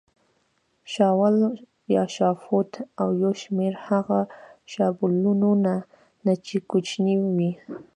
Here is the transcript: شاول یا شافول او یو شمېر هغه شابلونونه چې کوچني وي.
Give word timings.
شاول 0.93 1.35
یا 1.95 2.03
شافول 2.15 2.67
او 3.01 3.09
یو 3.23 3.31
شمېر 3.41 3.73
هغه 3.87 4.19
شابلونونه 4.73 5.73
چې 6.45 6.55
کوچني 6.71 7.15
وي. 7.35 7.51